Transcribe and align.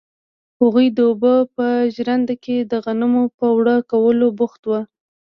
هغوی 0.59 0.87
د 0.91 0.97
اوبو 1.09 1.35
په 1.55 1.67
ژرنده 1.95 2.35
کې 2.43 2.57
د 2.71 2.73
غنمو 2.85 3.23
په 3.37 3.45
اوړه 3.53 3.75
کولو 3.91 4.27
بوخت 4.37 4.61
وو. 4.65 4.79